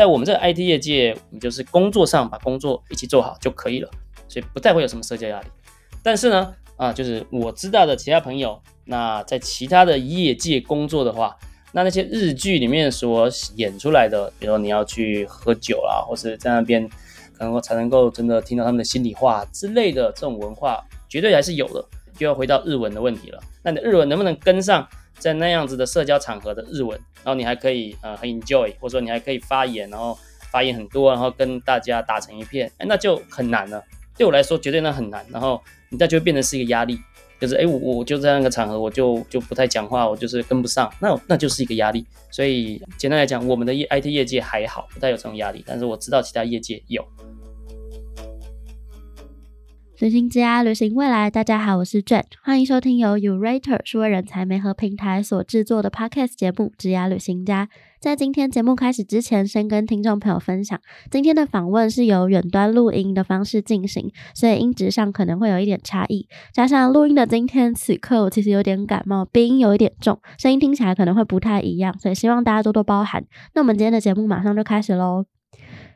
[0.00, 3.90] 在我们这个 IT 业界，你就是工作上把工作一起做好就可以了，
[4.30, 5.46] 所以不再会有什么社交压力。
[6.02, 11.36] 但是呢，啊，就是我知道的其他朋友，那在其他的业界工作的话，
[11.72, 16.88] 那那些日剧里面所演出来的，比如说你要去喝酒啦，或是在那边
[17.36, 21.84] 可能才能够真的听到他们的心里话之类的这种文化，绝对还是有的。
[22.16, 23.40] 就要回到日文的问题了。
[23.62, 24.88] 那你的日文能不能跟上
[25.20, 26.98] 在那样子的社交场合的日文？
[27.22, 30.18] 然后你还可以呃很 enjoy，或者说你还可以发言，然后
[30.50, 33.84] 发言很多，然后跟大家打成一片，哎，那就很难了。
[34.16, 35.24] 对我来说，绝对那很难。
[35.30, 36.98] 然后你那就会变成是一个压力，
[37.40, 42.04] 就是哎，我我就在那个场合，我就就不太讲话，我就是跟不上，那那就是一个压力。
[42.30, 45.62] 所以简单来讲，我们的业 IT 业界还好，不太有这种压力。
[45.66, 47.06] 但是我知道其他业界有。
[50.00, 51.30] 旅行之家，旅行未来。
[51.30, 57.66] 大家好，我是 Jane，欢迎收听由 Urater 数位人才媒合平台所制作的 Podcast 节目《职涯旅行家》。
[58.00, 66.26] 在今天节目开始之前，先跟听众朋友分享，今天的访问是由远端录音的方式进行，所以音质上可能会有一点差异。
[66.54, 73.22] 加上录音的今天此刻，我其实有点感冒，鼻音有一点重，声音听起来可能会不太一样，所以希望大家多多包涵。
[73.54, 75.26] 那我们今天的节目马上就开始喽。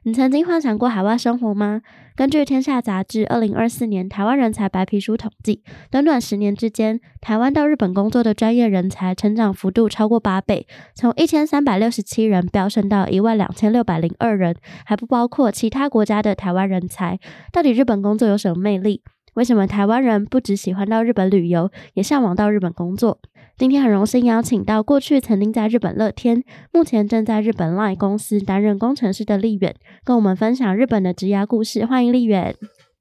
[0.07, 1.81] 你曾经幻想过海外生活吗？
[2.15, 17.19] 根据《天下》杂志二零二四年台湾人才白皮书统计，短短十年之间，台湾到日本工作的专业人才成长幅度超过八倍，从一千三百六十七人飙升到一万两千六百零二人，还不包括其他国家的台湾人才。
[17.51, 19.01] 到底日本工作有什么魅力？
[19.33, 23.19] 为什么台湾人不只喜欢到日本旅游，也向往到日本工作？
[23.57, 31.87] 今天很荣幸邀请到过去曾经在日本乐天，目前正在日本 LINE 公司担任工程师的丽远，跟我们分享日本的职涯故事。
[31.87, 32.57] 欢迎丽远。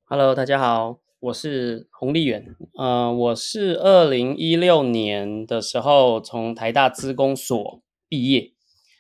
[0.06, 2.46] Hello，大家好，我是洪丽远。
[2.78, 8.52] 呃，我是二零一六年的时候从台大资工所毕业，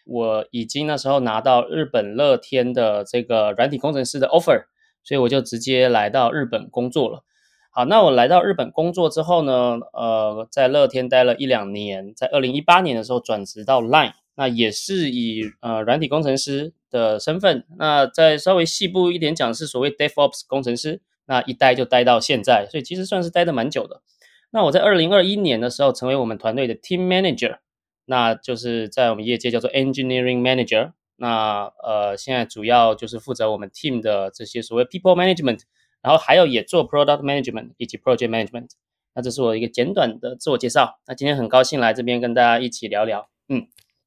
[0.07, 4.63] 我已经那时候拿到日本乐天的这个软体工程师的 offer。
[5.05, 7.25] 所以我就直接来到日本工作了。
[7.75, 17.65] 好，那我来到日本工作之后呢，呃，在乐天待了一两年，在二零一八年的时候转职到 Line，那也是以呃软体工程师的身份。
[17.79, 24.03] 那再稍微细部一点讲，是所谓 DevOps 工程师，那一待就待到现在，所以其实算是待的蛮久的。
[24.51, 27.57] 那我在二零二一年的时候成为我们团队的 Team Manager，
[28.05, 30.91] 那就是在我们业界叫做 Engineering Manager。
[31.15, 35.61] 那呃，现在主要就是负责我们 team 的这些所谓 people management，
[36.03, 38.67] 然后还有也做 product management 以及 project management。
[39.15, 40.99] 那这是我一个简短的自我介绍。
[41.07, 43.65] 那今天很高兴来这边跟大家一起聊聊，嗯。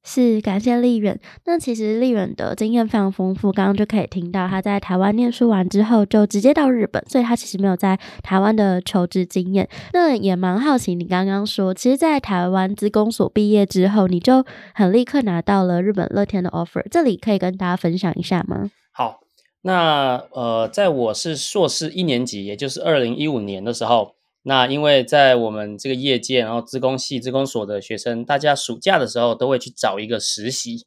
[0.08, 1.18] 是感谢丽远。
[1.46, 9.68] 那其实丽远的经验非常丰富，刚刚就可以听到他在台湾念书完之后就直接到日本，所以他其实没有在台湾的求职经验。
[9.92, 18.70] 那也蛮好奇，你刚刚说，其实，在台湾资工所毕业之后，你就很立刻拿到了日本乐天的 offer，这里可以跟大家分享一下吗？
[18.92, 19.18] 好，
[19.66, 24.14] 那呃，在我是硕士一年级，也就是二零一五年的时候。
[24.44, 30.86] 那因为在我们这个业界，然后资工系、资工所的学生，大家暑假的时候都会去找一个实习，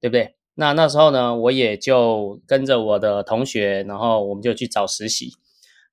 [0.00, 0.36] 对不对？
[0.54, 5.32] 那那时候呢，我也就跟着我的同学，然后我们就去找实习。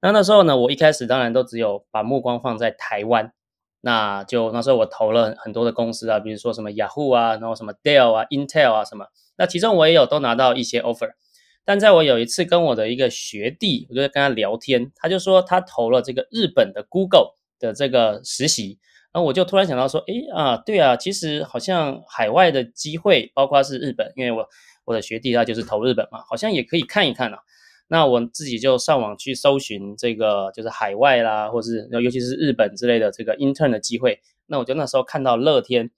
[0.03, 3.33] 那那时候呢，我一开始当然都只有把目光放在台湾，
[3.81, 11.13] 那就那时候我投了很多的公司啊，比如说什么雅虎啊，然后什么 Dell 啊、Intel 啊什么，那其中我也有都拿到一些 offer。
[11.69, 18.79] 但在我有一次跟我的一个学弟，我就跟他聊天，他就说他投了这个日本的 Google 的这个实习，
[19.11, 24.47] 然后我就突然想到说，哎啊，对啊，其实好像海外的机会，包括是日本，因为我
[24.85, 27.39] 我的学弟他就是投日本嘛，好像也可以看一看啊。
[27.89, 34.21] 那我自己就上网去搜寻这个就是海外啦，或是尤其是日本之类的这个 intern 的机会。
[34.45, 35.91] 那我就那时候看到乐天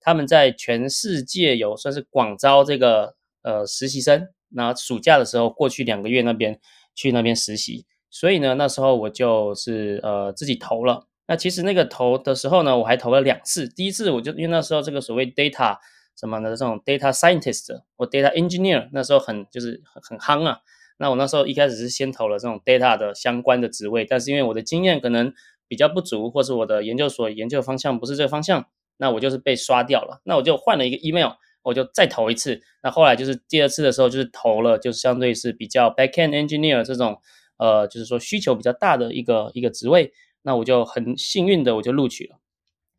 [0.00, 4.28] 他们在全世界有算是广招这个呃实习生。
[4.50, 6.60] 那暑假的时候过去两个月那边
[6.94, 11.06] 去那边实习，所以呢那时候我就是呃自己投了。
[11.26, 13.66] 那其实那个投的时候呢，我还投了两次。
[13.68, 15.78] 第一次我就因为那时候这个所谓 data
[16.14, 20.58] 什么的这种 data scientist 或 data engineer 那时候很就是很很夯啊。
[20.98, 25.32] 那我那时候一开始是先投了这种 data 的相关的职位，但是因为我的经验可能
[25.66, 28.66] 比较不足，或是我的研究所研究方向不是这个方向，
[28.98, 30.20] 那我就是被刷掉了。
[30.24, 31.32] 那我就换了一个 email。
[31.64, 37.18] 我就再投一次，那后来就是第二次的时候，就是投了，就是相对是比较 backend engineer 这种，
[37.56, 40.12] 呃，就是说需求比较大的一个一个职位，
[40.42, 42.38] 那我就很幸运的我就录取了。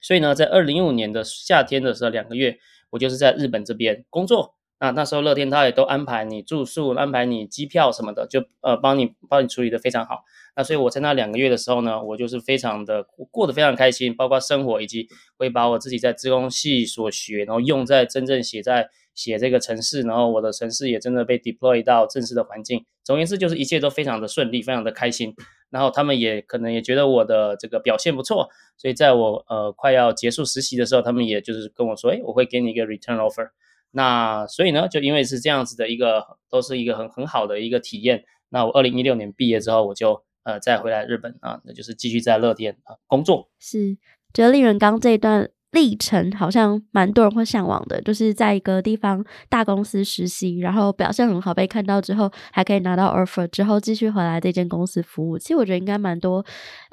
[0.02, 2.58] 所以呢，在二零一五年的夏天的时候，两个月，
[2.90, 4.55] 我就是在日本这边工作。
[4.80, 10.24] 那那时候乐天他也都安排你住宿，安排你机票什么的，就呃帮你帮你处理的非常好。
[10.56, 15.08] 那所以我在那两个月的时候呢，我就是非常的过得非常开心，包括生活以及
[15.38, 22.86] 会把我自己在自工系所学，然后用在真正写在写这个城市，然后我的城市也真的被 deploy 到正式的环境。
[23.04, 25.34] 总而言之，就是一切都非常的顺利，非常的开心。
[25.70, 33.50] 然后他们也可能也觉得我的这个表现不错，所以在我呃快要结束实习的时候，他们也就是跟我说，哎，我会给你一个 return offer。
[33.96, 38.24] 那所以呢，就因为是这样子的一个，都是一个很很好的一个体验。
[38.50, 43.50] 那我二零一六年毕业之后，我就呃再回来日本啊，那就是继续在乐天啊工作。
[43.60, 43.98] 是，
[44.34, 45.50] 觉得令人刚这一段。
[45.72, 55.38] 历程好像蛮多人会向往的，就是在一个地方大公司实习，然后表现很好被看到之后，还可以拿到 offer 之后继续回来这间公司服务。
[55.38, 56.46] 其实我觉得应该蛮多，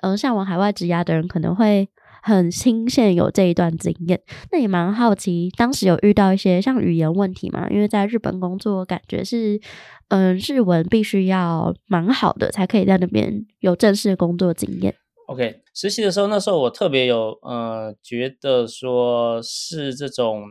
[0.03, 1.89] 嗯，向往海外职涯的人可能会
[2.23, 4.23] 很新鲜有这一段经验。
[4.51, 7.69] 那也蛮好奇，当时有遇到一些像语言问题吗？
[7.71, 9.61] 因为在日本工作，感觉是
[10.09, 14.95] 嗯日文必须要蛮好的，才可以在那边有正式工作经验。
[15.27, 20.43] OK，实习的时候，那时候我特别有呃，觉得说是这种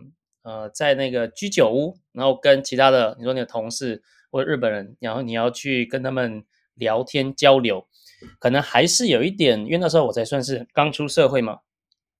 [0.43, 4.01] 呃，在那个居酒屋，然后跟其他的你说你的同事
[4.31, 6.43] 或者日本人，然后你要去跟他们
[6.75, 7.85] 聊天交流，
[8.39, 11.59] 可能还是有一点，因为那时候我才算是刚出社会嘛，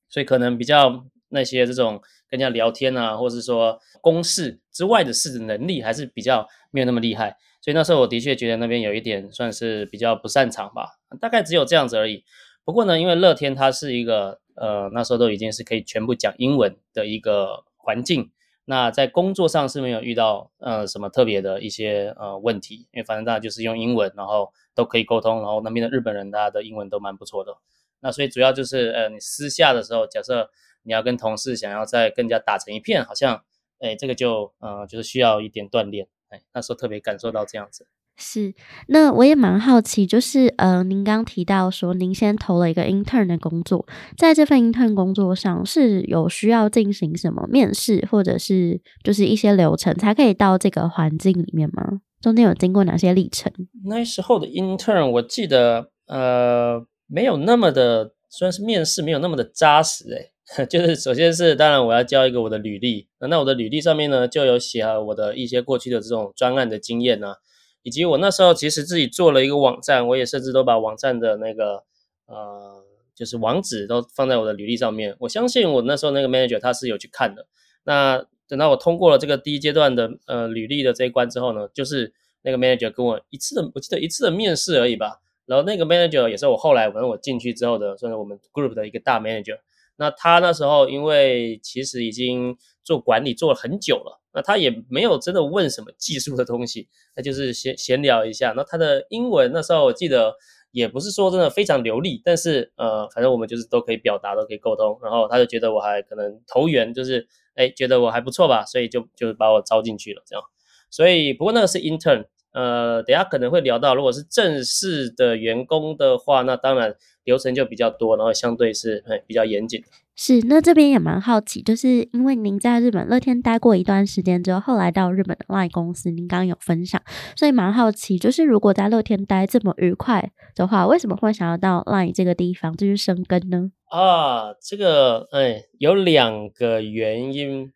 [0.10, 12.24] 所以可能比较那些这种跟人家聊天啊，或是说公事之外的事的能力，还是比较没有那么厉害，所以那时候我的确觉得那边有一点算是比较不擅长吧，大概只有这样子而已。
[12.64, 18.32] 不过呢，因为乐天它是一个呃那时候都已经是可以全部讲英文的一个环境，
[18.72, 27.54] 那在工作上是没有遇到呃什么特别的一些呃问题，因为反正大家就是用英文，然后都可以沟通，然后那边的日本人大家的英文都蛮不错的，
[28.00, 30.50] 那所以主要就是呃你私下的时候，假设
[30.84, 33.44] 你要跟同事想要再更加打成一片，好像
[33.80, 37.86] 哎这个就呃就是需要一点锻炼，哎那时候特别感受到这样子。
[38.18, 38.54] 是，
[38.88, 52.02] 那我也蛮好奇，就是呃，您刚提到说您先投了一个 intern 的工作，在这份 intern 工作上是有需要进行什么面试，或者是就是一些流程才可以到这个环境里面吗？
[52.22, 53.52] 中间有经过哪些历程？
[53.86, 67.34] 那时候的 intern 我记得呃没有那么的，虽然是面试没有那么的扎实诶， 就是首先是当然我要交一个我的履历，那我的履历上面呢就有写我的一些过去的这种专案的经验呢。
[67.84, 71.84] 以及我那时候其实自己做了一个网站，我也甚至都把网站的那个
[72.26, 72.84] 呃，
[73.16, 75.16] 就是网址都放在我的履历上面。
[75.20, 77.46] 我相信我那时候那个 manager 他是有去看的。
[77.84, 85.20] 那等到我通过了这个第一阶段的呃履历的这一关之后呢，就是那个 manager 跟我一次的，我记得一次的面试而已吧。
[85.46, 89.58] 然后那个 manager 也是我后来反正我进去之后的，算是我们 group 的一个大 manager。
[89.98, 94.22] 那他那时候因为其实已经做管理做了很久了。
[94.34, 98.54] 那他也没有真的问什么技术的东西，那就是闲闲聊一下。
[98.56, 100.34] 那他的英文那时候我记得
[100.72, 104.98] 也不是说真的非常流利，但是呃，反正我们就是都可以表达，都可以沟通。
[105.04, 110.44] 然后他就觉得我还可能投缘，就是哎觉得我还不错吧，所以就就把我招进去了这样。
[110.90, 116.94] 所以不过那个是 intern，呃，等下可能会聊到，如果是正式的员工的话，那当然
[117.24, 119.84] 流程就比较多，然后相对是比较严谨。
[120.14, 127.02] 是，那这边也蛮好奇，就是因为您在日本乐天待过一段时间之后，后来到日本的 LINE 公司，您刚刚有分享，
[127.36, 133.72] 所以蛮好奇，就是如果在乐天待这么愉快的话，为什么会想要到 LINE 这个地方继续生根呢？
[133.90, 137.72] 啊，这个哎，有两个原因。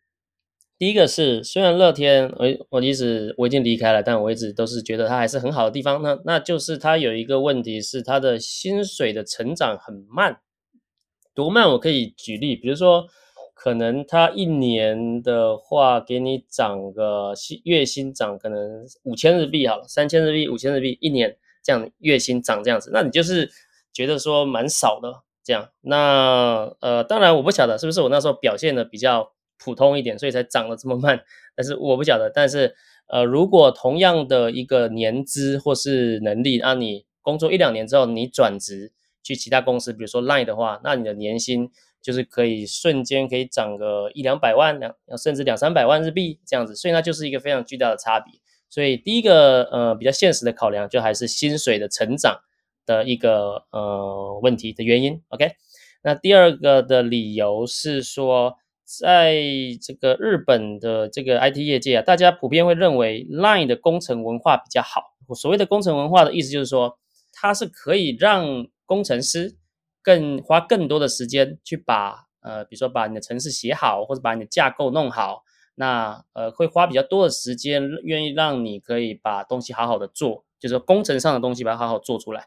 [0.78, 6.02] 第一个是，虽然乐天我我一直我已经离开了，但我一直都是觉得它还是很好的地方。
[6.02, 10.40] 那那就是它有一个问题是，它的薪水的成长很慢。
[11.34, 11.68] 多慢？
[11.70, 13.06] 我可以举例，比如说，
[13.54, 23.50] 可能他一年的话，给你涨个薪月薪涨可能五千日币好了，三千日币、五千日币一年这样月薪涨这样子，那你就是
[23.92, 25.12] 觉得说蛮少的
[25.44, 25.68] 这样。
[25.82, 31.20] 那呃，当然我不晓得是不是我那时候表现的比较普通一点，所以才涨得这么慢。
[31.54, 32.30] 但是我不晓得。
[32.34, 32.74] 但是
[33.08, 38.92] 呃，如果同样的一个年资或是能力，那你工作一两年之后，你转职。
[39.26, 41.68] 去其他公司，比如说 Line 的话，那你的年薪
[42.00, 48.32] 就是可以瞬间可以涨个一两百万，两甚至两三百万日币这样子，所以那就是一个非常巨大的差别。
[48.70, 52.38] 所以第一个呃比较现实的考量，就还是薪水的成长
[52.86, 55.20] 的一个呃问题的原因。
[55.30, 55.50] OK，
[56.04, 58.54] 那第二个的理由是说，
[58.86, 59.34] 在
[59.82, 65.02] 这个日本的这个 IT 业界啊，大家普遍会认为 Line 的工程文化比较好。
[65.34, 66.96] 所谓的工程文化的意思就是说，
[67.32, 69.56] 它是可以让工程师
[70.00, 75.42] 更花更多的时间去把呃，比如说把你的程式写好，或者把你的架构弄好，
[75.74, 82.46] 那呃会花比较多的时间，愿意让你可以把东西好好的做，就是工程上的东西把它好好做出来。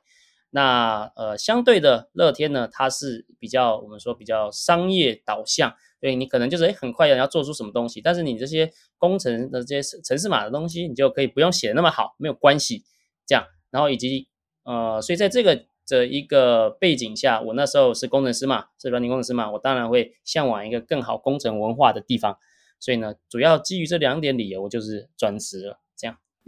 [0.51, 12.83] 那呃相对的乐天呢，它是比较我们说比较商业导向，对你可能就是诶很快要要做出什么东西，但是你这些工程的这些城市码的东西，你就可以不用写的那么好，没有关系，
[13.25, 14.27] 这样，然后以及
[14.63, 22.37] 呃，所以在这个的一个背景下，我那时候是工程师嘛，是软件工程师嘛，我当然会向往一个更好工程文化的地方，
[22.79, 25.78] 所以呢，主要基于这两点理由，就是转职了，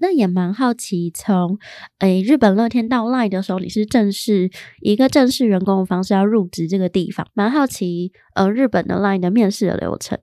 [0.02, 1.60] 那也蛮好奇，从
[2.00, 4.50] 诶日本乐天到 Line 的时候，你是正式
[4.82, 10.18] 一个正式员工的方式要入职这个地方，蛮好奇呃日本的 Line 的面试的流程。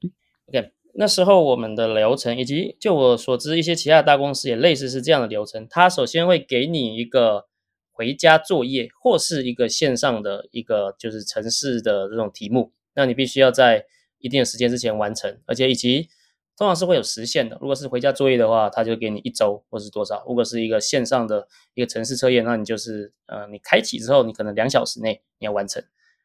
[0.48, 5.64] OK，那时候我们的流程，以及就我所知，一些其他大公司也类似是这样的流程。
[5.70, 7.46] 他首先会给你一个
[7.92, 13.84] 回家作业，或是一个线上的一个就是城市的这种题目，那你必须要在
[14.18, 16.08] 一定的时间之前完成，而且以及。
[16.58, 17.56] 通常是会有时限的。
[17.60, 20.24] 如果是回家作业的话，他就给你一周或是多少。
[20.26, 25.80] 如果是一个线上的一个城市测验，那你就是呃，你开启之后，你可能两小时内你要完成。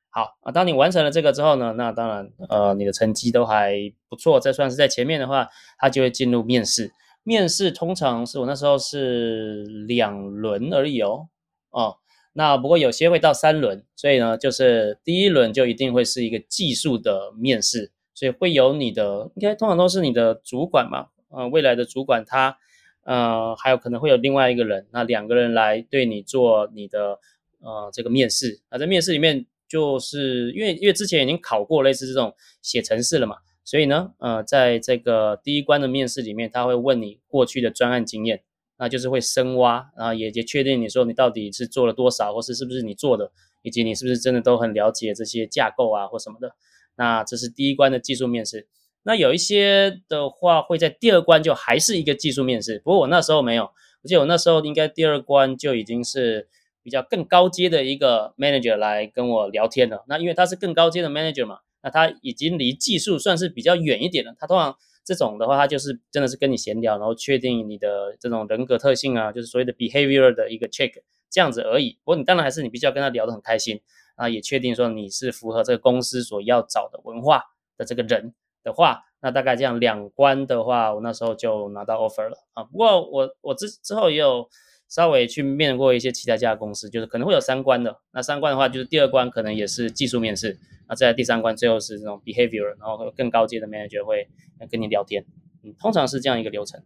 [0.10, 3.76] 好啊，当你完成了这个之后呢，那当然呃，你的成绩都还
[4.10, 5.48] 不错，再算是在前面的话，
[5.78, 6.92] 他就会进入面试。
[7.22, 11.28] 面试通常是我那时候是两轮而已哦，
[11.70, 11.98] 哦，
[12.34, 17.92] 那不过有些会到三轮，所以呢，就是第一轮就一定会是一个技术的面试。
[18.24, 22.58] 所以会有你的，应该通常都是你的主管嘛，呃，未来的主管他，
[23.04, 27.20] 呃，还有可能会有另外一个人，那两个人来对你做你的，
[27.60, 28.62] 呃，这个面试。
[28.72, 38.42] 那在面试里面，就是因为因为之前已经考过类似这种写程式了嘛，所以呢，呃，在这个第一关的面试里面，他会问你过去的专案经验，
[38.78, 46.56] 那就是会深挖，然后也也确定你说你到底是做了多少，或是是不是你做的，以及你是不是真的都很了解这些架构啊或什么的。
[46.96, 48.68] 那这是第一关的技术面试，
[49.04, 56.48] 那有一些的话会在第二关就还是一个技术面试，不过我那时候没有，而且我那时候应该第二关就已经是
[56.84, 60.04] 比较更高阶的一个 manager 来跟我聊天了。
[60.08, 64.36] 那因为他是更高阶的 manager 嘛，那他已经离技术算是比较远一点了。
[64.38, 70.92] 他通常这种的话，他就是真的是跟你闲聊，然后确定你的这种人格特性啊，就是所谓的 behavior 的一个 check
[71.30, 71.98] 这样子而已。
[72.04, 73.82] 不过你当然还是你必须要跟他聊得很开心。
[74.16, 77.42] 啊，也确定说你是符合这个公司所要找的文化
[77.78, 82.64] 的这个人的话，那大概这样两关的话，我那时候就拿到 offer 了啊。
[82.64, 84.48] 不过我我之之后也有
[84.88, 88.00] 稍微去面过一些其他家公司，就是可能会有三关的。
[88.12, 94.28] 那三关的话，就是第二关可能也是技术面试，那再第三关最后是这种 behavior，然后更高阶的 manager 会
[94.70, 95.26] 跟你聊天。
[95.64, 96.80] 嗯，通常是这样一个流程。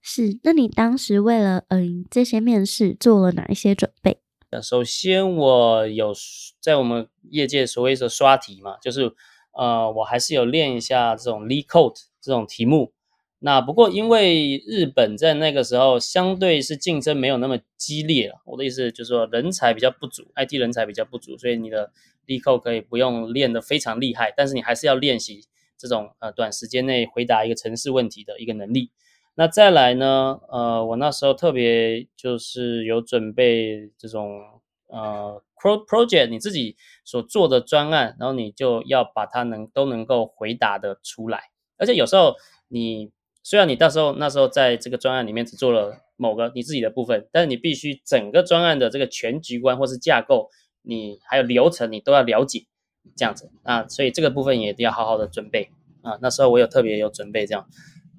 [0.00, 4.21] 是，那你当时为了嗯这些面试做了哪一些准备？
[4.60, 6.12] 首先，我有
[6.60, 9.14] 在我们业界所谓的刷题嘛，就是
[9.52, 12.92] 呃，我还是有练一下这种 Lee Code 这种题目。
[13.38, 21.90] 那不过因为日本在那个时候相对是竞争没有那么激烈了，我的意思就是说人才比较不足，IT 人才比较不足，所以你的
[22.26, 28.90] Lee Code 可以不用练得非常厉害，但是你还是要练习这种呃短时间内回答一个城市问题的一个能力。
[29.34, 30.38] 那再来呢？
[30.48, 34.42] 呃，我那时候特别就是有准备这种
[34.88, 41.44] 呃 pro project，你自己所做的专案，然后你就要把它能都能够回答的出来。
[41.78, 42.36] 而且有时候
[42.68, 43.10] 你
[43.42, 50.50] 虽然你到时候那时候在这个专案里面只做了某个你自己的部分，但是你必须整个专案的这个全局观或是架构，
[50.82, 52.66] 你还有流程你都要了解，
[53.16, 55.70] 这样子啊，所以这个部分也要好好的准备
[56.02, 56.18] 啊。
[56.20, 57.66] 那时候我有特别有准备这样。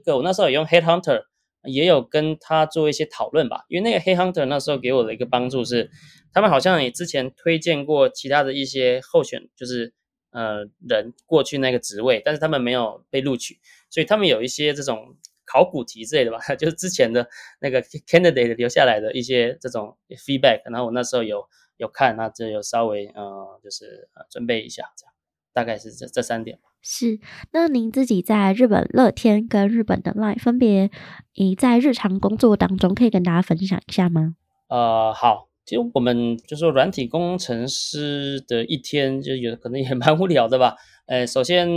[0.03, 1.23] 对，我那时候也用 Headhunter，
[1.63, 3.65] 也有跟他做一些讨论吧。
[3.69, 5.89] 因为那个 Headhunter 那时候给我的一个帮助是，
[6.33, 9.93] 他们好像也之前推荐过其他的一些候选，就是
[10.31, 17.27] 呃人过去那个职位，但是他们没有被录取，所以他们有一些这种考古题之类的吧， 就是之前的
[17.61, 20.61] 那个 candidate 留下来的一些这种 feedback。
[20.65, 25.12] 然后我那时候有有看，那就有稍微呃就是呃准备一下，这样
[25.53, 26.63] 大概是这这三点吧。
[26.81, 27.19] 是，
[27.53, 30.91] 那您自己在日本乐天跟日本的 Line 分别，
[31.35, 34.35] 你在日常工作当中可以跟大家分享一下吗？
[34.67, 40.75] 呃，好，其实我们就说软体工程师的一天，就有可能也 蛮无聊的吧。
[41.05, 41.69] 呃，首先，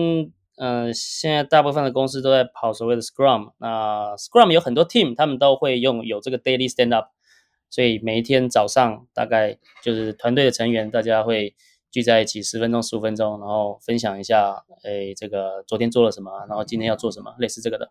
[0.56, 7.10] 嗯，现在大部分的公司都在跑所谓的 Scrum，那 Scrum 有很多 team，他们都会用有这个 daily stand up，
[7.70, 11.54] 所以每一天早上大概就是团队的成员大家会。
[11.96, 17.90] 聚在一起十分钟、十五分钟，然后分享一下，哎，这个昨天做了什么，然后今天要做什么，类似这个的。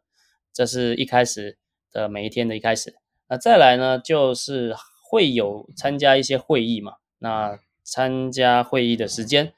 [0.53, 1.57] 这是一开始
[1.91, 2.93] 的每一天的一开始。
[3.27, 4.75] 那再来呢，就是
[5.09, 6.97] 会有参加一些会议嘛。
[7.17, 9.53] 那参加会议的时间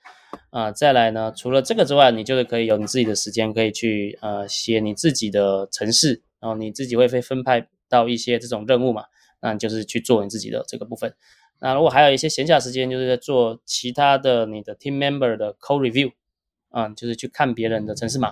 [0.51, 9.04] 啊，再来呢，除了这个之外，你就是可以有你自己的时间，可以去呃写你自己的城市，然后你自己会被分派到一些这种任务嘛，
[9.42, 11.13] 那你就是去做你自己的这个部分。
[11.60, 16.12] 那如果还有一些闲暇时间，就是在做其他的你的 team member 的 code review，
[16.70, 18.30] 啊，就是去看别人的城市码，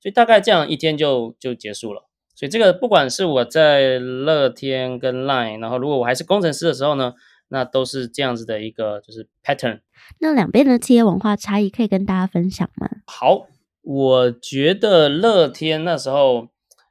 [0.00, 2.06] 所以大概这样一天就就结束了。
[2.34, 7.14] 所以这个不管是我在乐天跟 Line，然后如果我还是工程师的时候呢，
[7.48, 9.80] 那都是这样子的一个就是 pattern。
[10.20, 12.90] 那两边的企业文化差异可以跟大家分享吗？
[13.06, 13.46] 好，
[13.80, 16.48] 我觉得乐天那时候，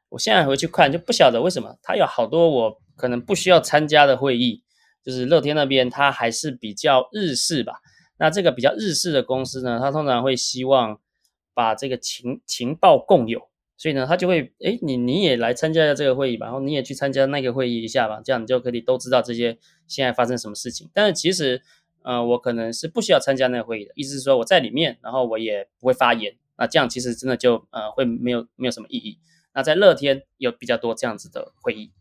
[0.09, 4.63] 我现在回去看就不晓得为什么，它有好多我可能不需要参加的会议，
[5.05, 7.75] 就是乐天那边它还是比较日式吧。
[8.17, 10.99] 那这个比较日式的公司呢，它通常会希望
[11.53, 19.57] 把这个情情报共有，所以呢，他就会哎，你你也来参加一下这个会议吧，然后你也去参加那个会议一下吧，这样你就可以都知道这些
[19.87, 20.89] 现在发生什么事情。
[20.93, 21.61] 但是其实，
[22.03, 29.19] 呃，我可能是不需要参加那个会议的，意思是说我在里面，然后我也不会发言，那这样其实真的就呃会没有没有什么意义。
[29.53, 31.91] 那在乐天有比较多这样子的会议，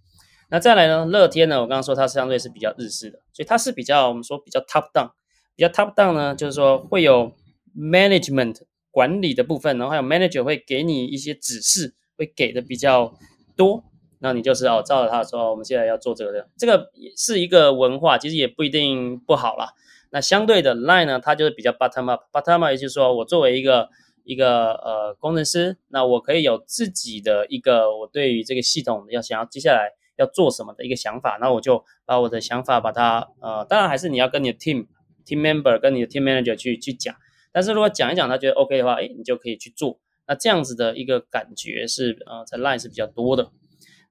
[0.54, 5.10] 那再来呢，乐天呢，我刚刚说它相对是比较日式的，所以它是比较我们说比较 top down。
[5.56, 7.32] 比较 top down 呢，就是说会有
[7.76, 8.58] management
[8.92, 13.12] 管理的部分，然后还有 manager 会给你一些指示，会给的比较
[13.56, 13.82] 多，
[14.20, 19.72] 那你就是哦照着他说，我们现在要做这个，这个是一个文化，其实也不一定不好啦。
[20.10, 23.88] 那相对的 line 呢，它就是比较 bottom up，bottom up 也就是说我作为一个
[24.22, 34.86] 一个呃工程师，那我可以有自己的一个我对于这个系统要想要接下来要做什么的一个想法，那我就把我的想法把它呃，当然还是你要跟你的 team。
[35.26, 37.16] team member 跟你的 team manager 去去讲，
[37.50, 39.98] 但是如果讲一讲他觉得 OK 的话，哎，你就可以去做。
[40.26, 43.50] 那这样子的一个感觉是呃，在 line 是比较多的。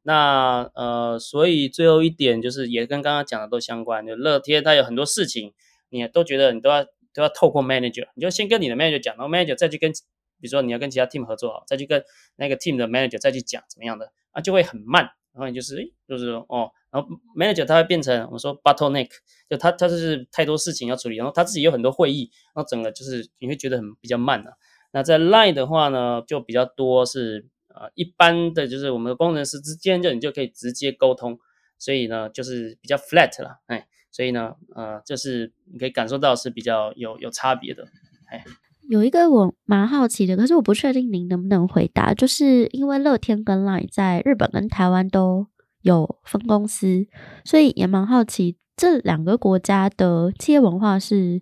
[0.02, 5.54] 那呃，所以最后一点就是也跟刚刚讲的都相关，就乐天它有很多事情，
[5.92, 6.84] 你都觉得你都要
[7.14, 12.04] 都要透过 manager，你就先跟你的 manager 讲，然后 manager 再去跟，比如说你要跟其他 team 合作好，再去跟
[12.38, 15.12] 那个 team 的 manager 再去讲怎么样的，那，就会很慢。
[15.34, 16.72] 然后你就是，就是哦。
[16.92, 19.10] 然后 manager 他会变成我们说 bottleneck，
[19.50, 24.58] 就他他就是太多事情要处理，然后他自己有很多会议，然后整个就是你会觉得很比较慢了。
[24.92, 31.40] 那在 line 的话呢，就比较多是呃一般的就是我们的工程师之间就你就可以直接沟通，
[31.80, 37.88] 所以呢就是比较 flat 了，哎，所以呢呃就是你可以感受到是比较有有差别的，
[38.30, 38.44] 哎。
[38.90, 45.48] 有一个我蛮好奇的，可是我不确定您能不能回答，就是因为乐天跟 line 在日本跟台湾都。
[45.84, 47.06] 有分公司，
[47.44, 51.42] 所以也蛮好奇这两个国家的企业文化是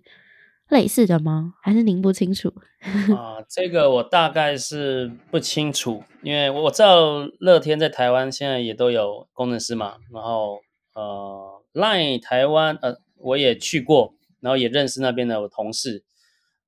[0.68, 1.54] 类似的吗？
[1.62, 2.52] 还是您不清楚？
[3.16, 10.58] 啊，这个我大概是不清楚，因为我知道乐天在台湾现在也都有工程师嘛，然后
[10.96, 16.02] 呃，Line 台湾呃我也去过，然后也认识那边的同事，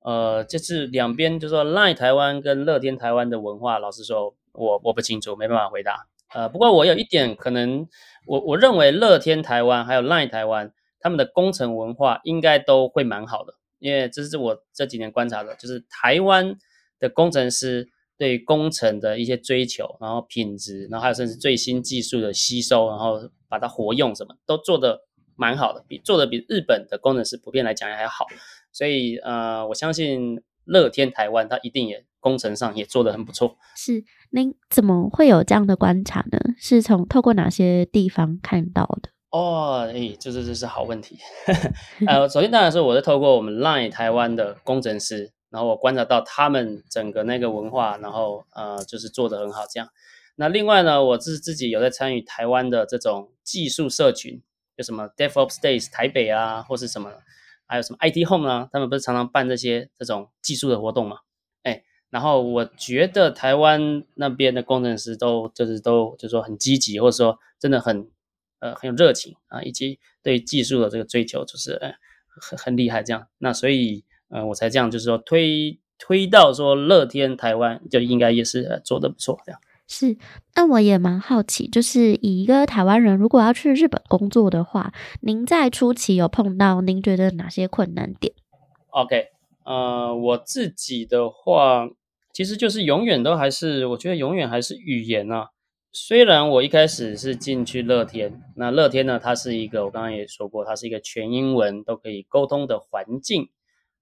[0.05, 6.05] 呃，就是两边就是说赖台湾跟乐天台湾的文化，老实说，我我不清楚，没办法回答。
[6.31, 7.87] 呃，不过我有一点可能，
[8.27, 16.55] 我我认为乐天台湾还有 Line 台湾，他们的工程文化应该都会蛮好的，因为这是我这几年观察的，就是台湾
[16.99, 25.01] 的工程师对工程的一些追求，然后品质，然后还有甚至最新技术的吸收，然后把它活用，什么都做的
[25.35, 28.27] 蛮好的，比做的比日本的工程师普遍来讲还好，
[28.75, 32.05] 所以呃，我相信乐天台湾它一定也。
[32.25, 36.39] 工程上也做得很不错，是您怎么会有这样的观察呢？
[36.57, 39.09] 是从透过哪些地方看到的？
[39.29, 41.19] 哦，哎，这这这是好问题。
[42.07, 49.87] 呃，首先当然是我是透过我们 Line 台湾的工程师，然后我观察到他们整个那个文化，然后呃，就是做得很好这样。
[50.37, 54.41] 那另外呢，我自自己有在参与台湾的这种技术社群，
[54.77, 57.11] 有什么 DevOps Days 台北啊，或是什么，
[57.67, 61.17] 还有什么 IT Home 啊，他们不是常常办这些这种技术的活动吗？
[62.11, 68.09] 然后我觉得台湾那边的工程师都就是都就是说很积极，或者说真的很
[68.59, 71.93] 呃很有热情啊，以及对技术的这个追求就是呃
[72.27, 73.27] 很很厉害这样。
[73.39, 79.59] 那所以呃我才这样就是说推推到说乐天台湾就应该也是做的不错这样。
[79.87, 80.17] 是，
[80.55, 88.33] 那我也蛮好奇，就是以一个台湾人如果要去日本工作的话，您在初期有碰到您觉得哪些困难点
[88.89, 89.27] ？OK。
[89.63, 91.87] 呃，我自己的话，
[92.31, 95.49] 其实就是永远都还是，我觉得永远还是语言啊。
[95.91, 103.49] 虽然我一开始是进去乐天，那乐天呢，它是一个我刚刚也说过，它是一个全英文都可以沟通的环境。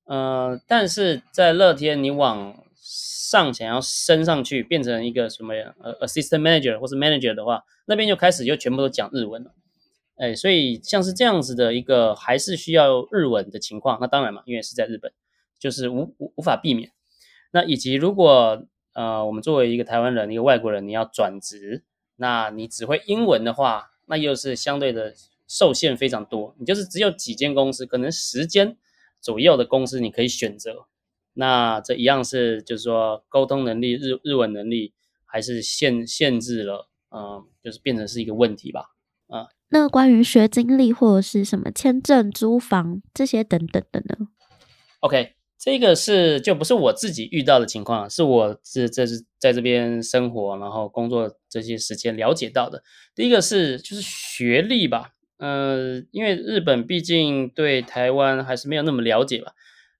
[0.05, 9.53] 呃，但是在乐天，你往上想要升上去，变成一个什么呃 assistant manager 或是 manager 的话，那边就开始就全部都讲日文了。
[10.17, 15.11] 哎，所以像是这样子的一个还是需要日文的情况，那当然嘛，因为是在日本。
[15.59, 16.91] 就是无无无法避免，
[17.51, 21.85] 那以及如果呃我们作为一个台湾人一个外国人你要转职，
[22.17, 25.13] 那你只会英文的话，那又是相对的
[25.47, 28.75] 受限非常多，你就是只有几间公司，可能十间
[29.21, 30.85] 左右的公司你可以选择，
[31.33, 34.93] 那这一样是就是说沟通能力日日文能力
[35.25, 38.91] 还是限限制了，嗯，就是变成是一个问题吧，
[39.27, 39.47] 啊。
[39.69, 44.27] 那关于学经历或者是什么签证、租房这些等等的呢
[44.99, 52.83] ？OK，这个是就不是我自己遇到的情况，是我这这是在这边生活然后工作这些时间了解到的。
[53.15, 59.53] 第一个是就是学历吧，呃，因为日本毕竟对台湾还是没有那么了解吧，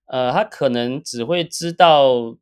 [0.06, 2.36] 呃，他可能只会知道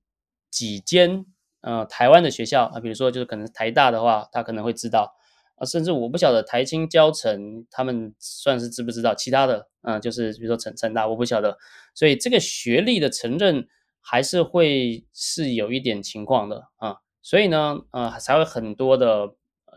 [0.50, 1.24] 几间
[1.60, 5.14] 呃台湾的学校啊，比如说就是可能台大的话，他可能会知道
[5.56, 5.64] 啊。
[5.64, 11.56] 甚至我不晓得台青教城他们算是知不知道其他的，嗯，就是比如说成成大，我不晓得，
[11.94, 13.66] 所以这个学历的承认
[14.00, 19.34] 还是会是有一点情况的啊，所以呢，呃，才会很多的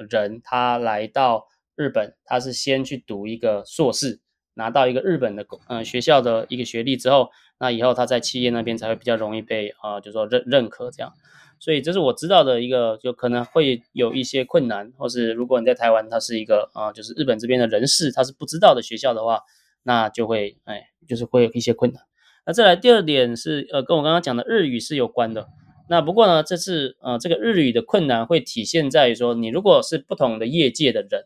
[0.09, 4.19] 人他来到日本，他是先去读一个硕士，
[4.55, 11.13] 拿到一个日本的嗯学校的一个学历之后，那以后他在企业那边才会比较容易被啊，就说认认可这样。
[11.57, 19.41] 所以这是我知道的一个，就可能会有一些困难，或是如果你在台湾，它是一个啊，就是日本这边的人士，他是不知道的学校的话，
[19.83, 22.03] 那就会哎，就是会有一些困难。
[22.45, 25.47] 那再来第二点是，呃，跟我刚刚讲的日语是有关的。
[25.87, 31.23] 那不过呢，这次呃，这个日语的困难会体现在于说，你如果是不同的业界的人，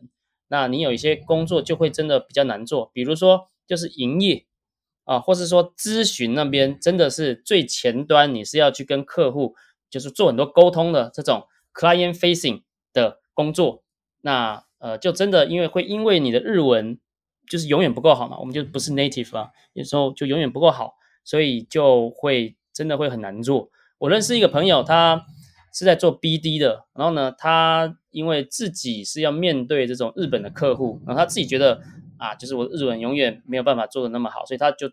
[0.48, 4.44] 那你有一些工作就会真的比较难做，比如说就是营业
[5.10, 9.56] 啊，或是说咨询那边真的是最前端，你是要去跟客户。
[9.92, 13.82] 就是做很多沟通的这种 client facing 的工作，
[14.20, 16.96] 那呃就真的因为会因为你的日文
[17.48, 20.94] 就是永远不够好嘛，我们就不是 native 啊，有时候就永远不够好，
[21.24, 23.68] 所以就会真的会很难做。
[23.98, 25.26] 我认识一个朋友，他
[25.74, 31.82] 是在做 BD 的，然后呢，他因为自己是要面对这种日本的客户，然后他自己觉得
[32.16, 34.92] 啊，就是我日文永远没有办法做的那么好，所以他就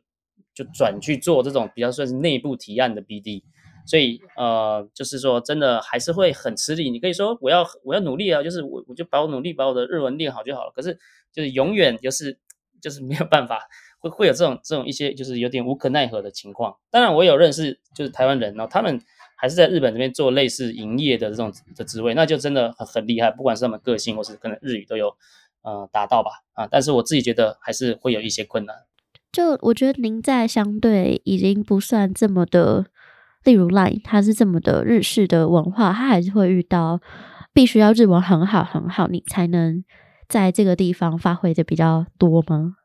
[0.57, 3.43] 就转去做这种比较算是内部提案的 BD。
[3.85, 6.89] 所以，呃，就是说，真的还是会很吃力。
[6.89, 10.71] 你可以说，我要我要努力啊，就是我我就把我努力把我的日文练好就好了。
[10.75, 10.97] 可是，
[11.31, 12.37] 就是永远就是
[12.81, 13.61] 就是没有办法，
[13.99, 16.75] 会会有这种这种一些就是有点无可奈何的情况。
[16.89, 18.99] 当然，我有认识就是台湾人，然后他们
[19.37, 23.31] 还是在日本这边做类似营业的这种的职位，那就真的很很厉害。
[23.31, 25.15] 不管是他们个性或是可能日语都有
[25.61, 26.67] 呃达到吧啊。
[26.69, 28.75] 但是我自己觉得还是会有一些困难。
[29.31, 32.85] 就我觉得您在相对已经不算这么的。
[33.43, 36.99] 例如 Line，它是这么的日式的文化，它还是会遇到
[37.53, 39.85] 必须要日文很好很好，你才能
[40.27, 42.75] 在这个地方发挥的比较多吗？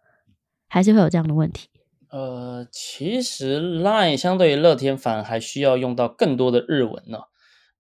[0.68, 1.68] 还是会有这样的问题？
[2.11, 7.18] 呃，其实 Line 相对于乐天，反而还需要用到更多的日文呢。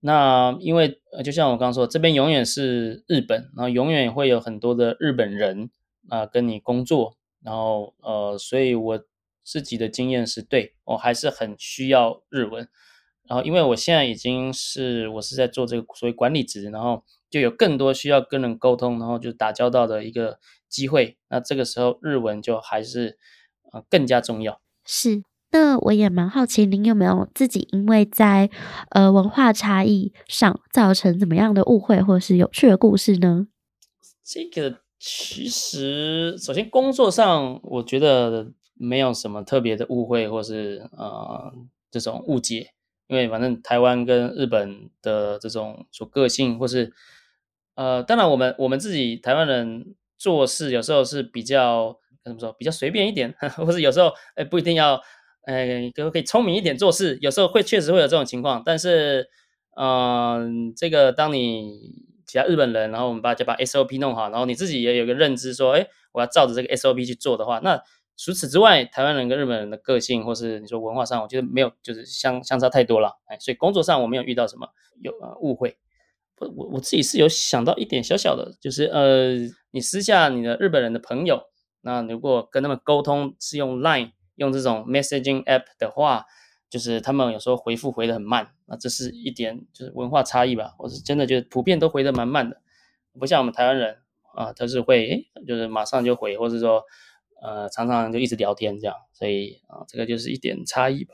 [0.00, 5.70] 那因为就像我刚刚说，这边永远是日本，然后永远会有很多的日本人
[6.08, 9.04] 啊跟你工作，然后呃，所以我。
[9.44, 12.68] 自己的经验是对我还是很需要日文，
[13.24, 23.18] 然后因为我现在已经是我是在做这个所谓管理职，然后就有更多需要跟人沟通，然后就打交道的一个机会，那这个时候日文就还是
[23.72, 24.60] 呃更加重要。
[24.84, 28.48] 是，那我也蛮好奇，您有没有自己因为在
[28.90, 33.48] 呃文化差异上造成怎么样的误会或是有趣的故事呢？
[34.22, 38.52] 这个其实首先工作上，我觉得。
[38.74, 41.52] 没有什么特别的误会，或是呃
[41.88, 42.72] 这种误解，
[43.06, 46.92] 因为反正台湾跟日本的这种说个性，或是
[47.76, 55.00] 呃，当然我们我们自己台湾人做事有时候是比较怎么说，比较随便一点， 或是有时候哎不一定要
[55.44, 59.28] 哎可可以聪明一点做事，有时候会确实会有这种情况，但是
[59.76, 62.02] 嗯，这个当你
[62.32, 67.82] 其他日本人，然后我们把就把 SOP 弄好，然后你自己也有个认知说，哎，我要照着这个 SOP 去做的话，那。
[68.14, 73.18] 除此之外，台湾人跟日本人的个性，或是你说文化上，我觉得没有，就是相相差太多了。
[73.26, 74.68] 哎，所以工作上我没有遇到什么
[75.00, 75.78] 有呃误会。
[76.38, 79.32] 我我我自己是有想到一点小小的，就是呃，
[79.70, 81.42] 你私下你的日本人的朋友，
[81.80, 86.26] 那如果跟他们沟通是用 Line 用这种 messaging app 的话，
[86.72, 90.74] 就是他们有时候回复回的很慢，那这是一点就是文化差异吧。
[90.78, 92.62] 我是真的觉得普遍都回的蛮慢的，
[93.20, 93.98] 不像我们台湾人
[94.34, 96.82] 啊，他是会哎，就是马上就回，或者说。
[97.44, 101.12] 呃，常常就一直聊天这样，所以啊，这个就是一点差异吧。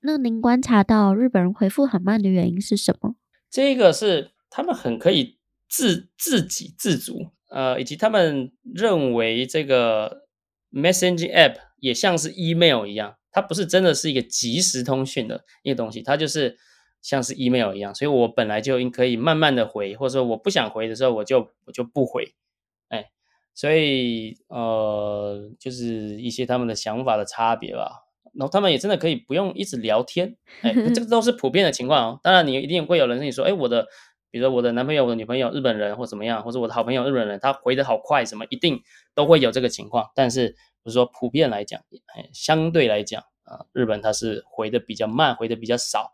[0.00, 3.14] 那您观察到日本人回复很慢的原因是什么？
[3.48, 10.26] 这个是他们很可以自自给自足，呃，以及他们认为这个
[10.72, 16.56] messaging app 也像是 email 一样，它不是真的是一个即时通讯的一个东西，它就是
[17.00, 22.34] 像是 email 一样，所以我本来就应可以慢慢的回，或者说我不想回的时候，我就我就不回。
[22.88, 23.10] 哎
[23.54, 28.04] 所以，呃，就是一些他们的想法的差别吧。
[28.34, 32.20] 然后他们也真的可以不用一直聊天，哎，这个 都是普遍的情况哦。
[32.22, 33.88] 当然，你一定会有人跟你说，哎，我的，
[34.30, 38.80] 比如说我的男朋友、我的女朋友日本人或怎么样，或者我的好朋友日本人，他回的好快，什么一定
[39.12, 40.10] 都会有这个情况。
[40.14, 41.80] 但是，不是说普遍来讲，
[42.16, 46.12] 哎，相对来讲啊，日本他是回的比较慢，回的比较少。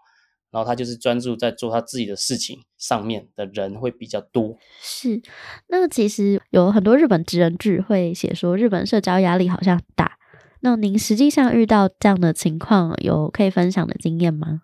[0.51, 4.57] 然后他就是专注在做他自己的事情上面的人会比较多。
[4.81, 5.21] 是，
[5.67, 10.17] 那其实有很多日本职人剧会写说，日本社交压力好像很大。
[10.61, 14.61] 那您实际上遇到这样的情况，有可以分享的经验吗？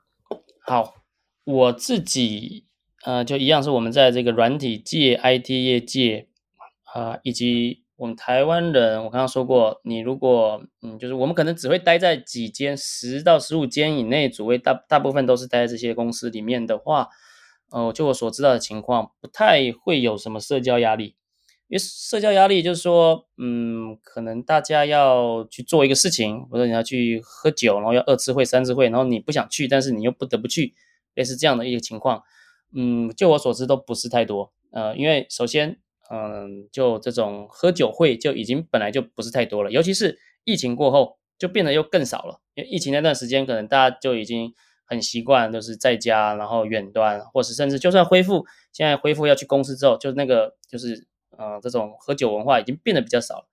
[0.65, 0.95] 好，
[1.43, 2.67] 我自己
[3.05, 6.29] 呃，就一样是我们在这个软体界、IT 业界
[6.95, 7.80] 啊，以及。
[8.01, 17.09] 我们台湾人，我刚刚说过，你如果嗯，就是我们可能只会待在几间十到十五间以内，主位大大部分都是待在这些公司里面的话，
[17.71, 21.15] 呃，就我所知道的情况，不太会有什么社交压力。
[21.69, 30.73] 因为社交压力就是说，嗯，可能大家要去做一个事情，或者你要去喝酒，然后要二次会、三次会，然后你不想去，但是你又不得不去，
[31.15, 32.23] 类似这样的一个情况，
[32.75, 34.55] 嗯，就我所知都不是太多。
[34.73, 35.79] 呃，因为首先。
[36.13, 42.41] 嗯，就这种喝酒会就已经本来就不是太多了，尤其是疫情过后，就变得又更少了。
[42.55, 44.53] 因为疫情那段时间，可能大家就已经
[44.85, 51.07] 很习惯，都是在家，然后远端，或是甚至就算恢复，现在恢复要去公司之后，就那个就是
[51.39, 53.45] 呃，这种喝酒文化已经变得比较少了。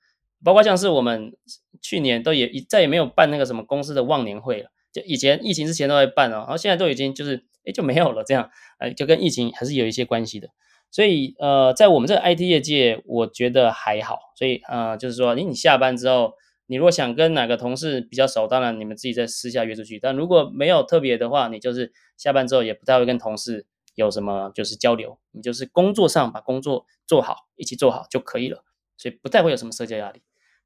[0.44, 1.36] 包括像是我们
[1.80, 10.50] 去年都也再也没有办那个什么公司的忘年会了，就以前疫情之前都在办哦，然后现在都已经就是哎就没有了，这样哎就跟疫情还是有一些关系的。
[10.90, 14.18] 所以，呃，在我们这个 IT 业界，我觉得还好。
[14.36, 16.34] 所以，呃，就是说，你你下班之后，
[16.66, 20.00] 你如果想跟哪个同事比较熟，当然你们自己在私下约出去。
[20.00, 28.64] 但如果没有特别的话，你就是下班之后也不太会跟同事有什么就是交流，你就是工作上把工作做好，一起做好就可以了。
[28.98, 30.22] 所以不太会有什么社交压力。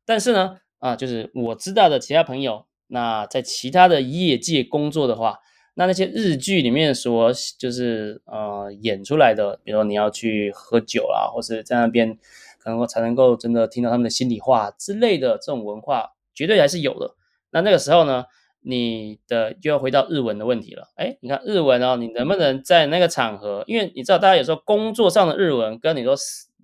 [0.05, 5.39] 但是呢，啊，就是我知道的其他朋友，那在其他的业界工作的话。
[5.73, 12.17] 那那些日剧里面所就是呃演出来的，比如说你要去喝酒啦，或是在那边
[12.59, 17.15] 可能才能够真的听到他们的心里话之类的这种文化，绝对还是有的。
[17.51, 18.25] 那那个时候呢，
[18.59, 20.89] 你的就要回到日文的问题了。
[20.95, 23.63] 哎，你看日文哦，你能不能在那个场合？
[23.65, 26.13] 因为你知道，大家有时候工作上的日文跟你说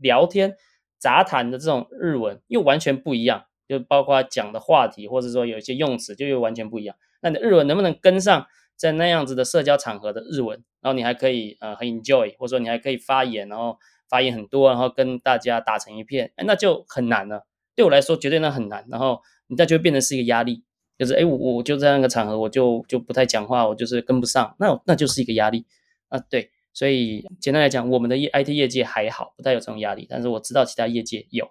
[0.02, 0.58] 聊天
[0.98, 6.98] 杂谈的这种日文又完全不一样，就包括讲的话题，或者说有一些用词就又完全不一样。
[7.22, 8.46] 那你的日文能不能跟上？
[8.78, 17.46] 在那样子的社交场合的日文，然后你还可以呃很 enjoy，或者说你还可以发言，然后发言很多，然后跟大家打成一片，哎，那就很难了。
[17.76, 18.86] 对我来说，绝对那很难。
[18.90, 20.64] 然后你那就会变成是一个压力，
[20.98, 25.66] 就是哎，我我就在那个场合，我就就不太讲话，我就是跟不上，那那就是一个压力
[26.10, 26.20] 啊。
[26.30, 31.50] 对，所以简单来讲，我们的业 IT 业界还好，不太有这种压力，但是我知道其他业界有。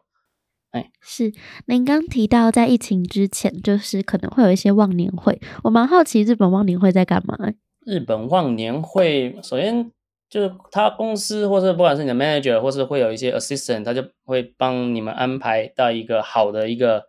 [1.01, 1.33] 是，
[1.67, 5.41] 您刚提到在疫情之前，就是可能会有一些忘年会。
[5.65, 7.37] 我蛮好奇日本忘年会在干嘛？
[7.85, 9.91] 日本忘年会，首先
[10.29, 17.05] 就是他公司或是不管是你的 manager，或是会有一些 assistant，他就会帮你们安排到一个好的一个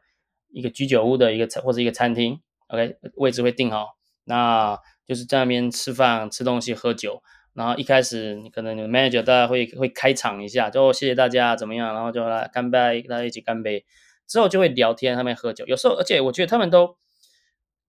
[0.52, 3.88] 一个居酒屋的一个或者一个餐厅，OK，位置会定好，
[4.26, 4.78] 那
[5.08, 7.22] 就是在那边吃饭、吃东西、喝酒。
[7.58, 13.84] 然后一开始你可能你 manager 大家会会开场一下，就谢谢大家怎么样，然后就来干杯，大家一起干杯。
[14.28, 15.66] 之后就会聊天，他们喝酒。
[15.66, 16.96] 有时候，而且我觉得他们都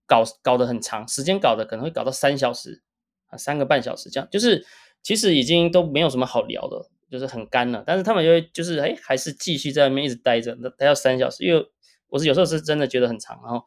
[0.07, 2.81] 搞搞得很长，时间搞得可能会搞到三小时
[3.27, 4.27] 啊，三个半小时这样。
[4.31, 4.65] 就是
[5.03, 7.83] 其实已经都没有什么好聊的，就是很干了。
[7.85, 11.43] 但是他们就会就是哎，还是继续在那边一直待着，待到三小时。
[11.43, 11.63] 因为
[12.07, 13.63] 我是有时候是真的觉得很长，然后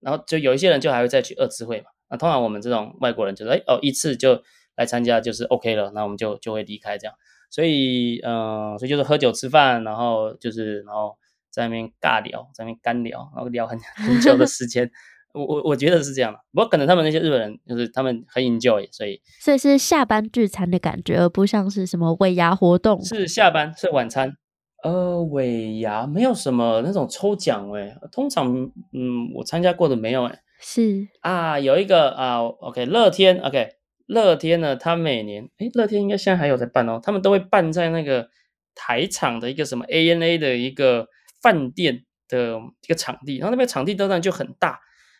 [0.00, 1.86] 然后就有一些人就还会再去二次会嘛。
[2.10, 4.42] 那通常我们这种外国人就是哎哦一次就。
[4.76, 7.14] 来参加就是 OK 了，那我们就就会离开这样，
[7.50, 11.16] 所以嗯，所以就是喝酒吃饭，然后就是然后
[11.50, 14.90] 在那边尬聊，在那边干聊，然后聊很很久的时间，
[15.32, 24.36] 我我我觉得是这样的，不过可能他们那些日本人就是他们很 enjoy，所以所以是下班聚餐的感觉，而不像是什么尾牙活动，是下班是晚餐，
[24.82, 28.52] 呃，尾牙没有什么那种抽奖哎，通常
[28.92, 31.06] 嗯我参加过的没有哎，是。
[31.20, 33.68] 啊，有一个啊，OK 乐天 OK。
[34.06, 38.28] 乐天呢，他每年，诶乐天应该现在还有在办哦，他们都会办在那个
[38.74, 41.08] 台场的一个什么 ANA 的一个
[41.40, 44.78] 饭店的一个场地，然后那边场地当然就很大，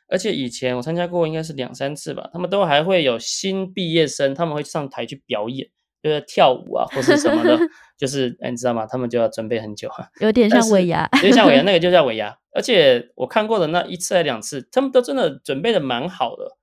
[0.08, 5.68] 而且以前我参加过应该是两三次吧，他们都还会有新毕业生，他们会上台去表演，
[6.02, 7.58] 就是跳舞啊或是什么的，
[7.96, 8.86] 就是你知道吗？
[8.86, 16.58] 他们就要准备很久啊，有点像尾牙，有点像尾牙，那个就叫尾牙，而且我看过的那一次还两次，他们都真的准备的蛮好的，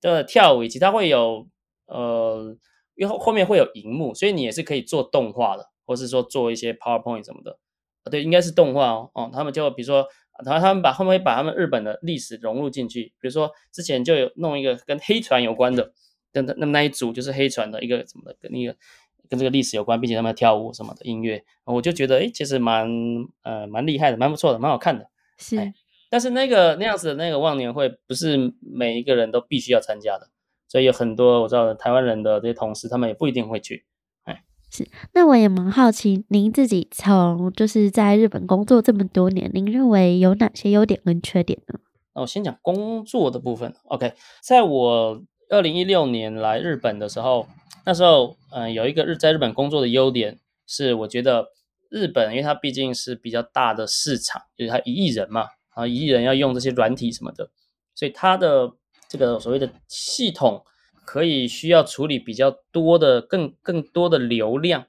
[0.00, 1.46] 的跳舞以及他会有。
[1.86, 2.56] 呃，
[2.94, 7.58] 因为后面会有荧幕，所以你也是可以做动画的，或是说做一些 PowerPoint 什么的。
[8.02, 9.10] 啊对，应该是动画哦。
[9.14, 10.06] 哦，他们就比如说
[10.44, 15.92] 然后他们把后面会把他们日本的历史融入进去，比如说之前就有弄一个跟黑船有关的，
[16.32, 18.76] 那那么那一组就是黑船的一个什么的，跟那个
[19.28, 22.88] 跟这个历史有关，并且他们跳舞什么的音乐，我就觉得哎，其实蛮
[23.42, 25.08] 呃蛮厉害的，蛮不错的，蛮好看的。
[25.38, 25.56] 是，
[26.08, 30.28] 但是那个那样子的那个忘年会不是每一个人都必须要参加的，
[30.68, 33.84] 所以有很多我知道台湾人的这些同事，他们也不一定会去。
[34.68, 41.78] 是，那我也蛮好奇，您自己从就是在日本工作这么多年，您认为有哪些优点跟缺点呢？
[42.14, 43.72] 那我先讲工作的部分。
[43.84, 47.46] OK，在我二零一六年来日本的时候，
[47.86, 51.46] 那时候嗯有一个日在日本工作的优点是，我觉得
[51.88, 57.48] 日本因为它毕竟是比较大的市场，就是它一亿人嘛，然后一亿人要用这些软体什么的，
[57.94, 58.72] 所以它的
[59.08, 60.64] 这个所谓的系统。
[61.08, 64.86] 可以需要处理比较多的、更更多的流量，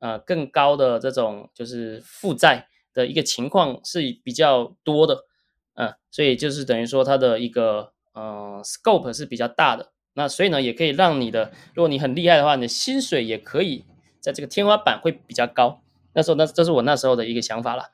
[0.00, 5.24] 啊，更高的这种就是负债的一个情况是比较多的，
[5.72, 13.86] 嗯，所以就是等于说它的一个呃 scope 是比较大的，那所以呢也可以让你的，如果你很厉害的话，你的薪水也可以
[14.20, 15.80] 在这个天花板会比较高。
[16.12, 17.84] 那时候那这是我那时候的一个想法了，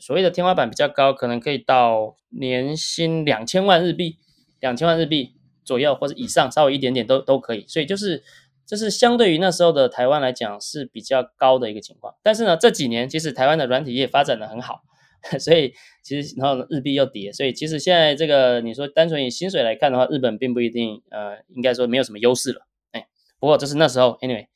[0.00, 4.18] 所谓的天花板比较高，可能可以到年薪两千万日币，
[4.64, 5.34] 两千万日币。
[5.66, 8.22] 左右或者以上，稍微一点点都都可以，所以就是
[8.66, 12.14] 这是相对于那时候的台湾来讲是比较高的一个情况。
[12.22, 14.82] 但是呢，这几年其实台湾的软体业发展的很好，
[15.40, 15.72] 所以
[16.02, 22.66] 其实然后日币又跌，所以其实现在这个你说单纯以薪水来看的话，日本并不一定呃，应该说没有什么优势了。
[22.92, 23.06] 哎，
[23.40, 24.46] 不过这是那时候，anyway，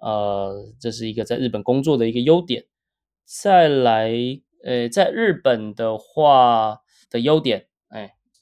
[0.00, 2.64] 呃，这是一个在日本工作的一个优点。
[3.26, 4.10] 再来，
[4.64, 7.66] 呃，在日本的话的优点，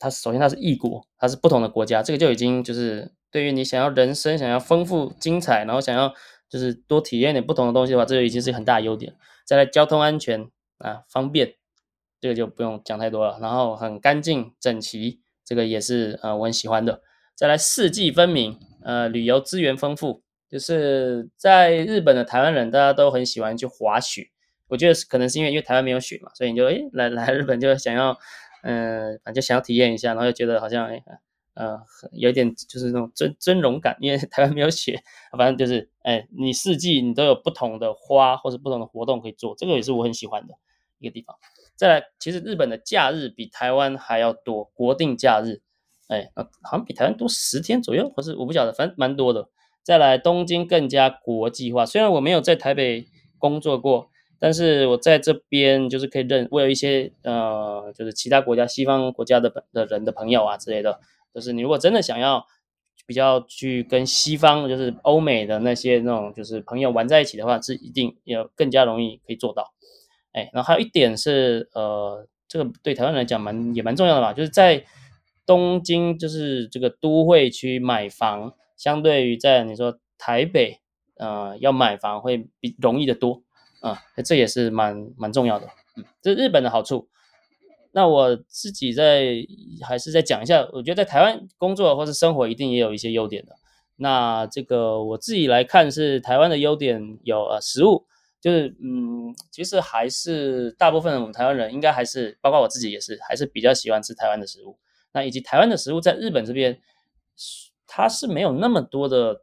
[0.02, 6.12] 它首先它是异国，它是不同的国家，这个就已经就是对于你想要人生想要丰富精彩，然后想要
[6.48, 9.14] 就是多体验点不同的东西的话，这就已经是很大的优点。
[9.46, 11.54] 再来交通安全啊方便，
[12.20, 13.38] 这个就不用讲太多了。
[13.40, 17.00] 然后很干净整齐，这个也是呃我很喜欢的。
[17.36, 24.30] 再来四季分明，呃旅游资源丰富，就是在日本的台湾人大家都很喜欢去滑雪，
[24.66, 28.18] 我觉得可能是因为因为台湾没有雪嘛，所以你就诶来来日本就想要。
[28.62, 31.02] 嗯，反正想要体验一下，然后又觉得好像哎，
[31.54, 31.80] 呃，
[32.12, 35.02] 有点就是那种尊尊荣感，因为 台湾没有雪，
[35.36, 40.54] 反正就是哎，你四季你都有不同的花或者不同的活动可以做，这个也是我很喜欢的
[40.98, 41.36] 一个地方。
[41.74, 45.60] 再来，其实日本的假日比台湾还要多，国定假日，
[46.06, 46.30] 哎，
[46.62, 49.48] 好像比台湾多十天左右，或是我不晓得，反正蛮多的。
[49.82, 54.11] 再来，东京更加国际化，虽然我没有在台北工作过。
[54.42, 60.98] 但是我在这边就是可以认，我有一些呃，就是其他国家、西方国家的的人的朋友啊之类的，
[61.32, 62.44] 就是你如果真的想要
[63.06, 69.72] 比较去跟西方，就是欧美的那些那种就是朋友玩在一起的话，是一定要更加容易可以做到。
[70.32, 74.84] 哎，然后还有一点是，呃，这个对台湾来讲蛮也蛮重要的吧，就是在
[75.46, 80.80] 东京就是这个都会区买房，相对于在你说台北，
[81.16, 83.44] 呃，要买房会比容易的多。
[83.82, 87.08] 啊，这也是蛮蛮重要的，嗯，这是日本的好处。
[87.90, 89.44] 那我自己在
[89.86, 93.54] 还是再讲一下，我觉得在台湾工作或是生活一定也有一些优点的。
[93.96, 98.06] 那这个我自己来看是台湾的优点有呃食物，
[98.40, 104.78] 就是嗯，其实还是大部分我们台湾人应该还是包括我自己也是还是比较喜欢吃台湾的食物。
[105.12, 106.80] 那以及台湾的食物在日本这边，
[107.86, 109.42] 它是没有那么多的，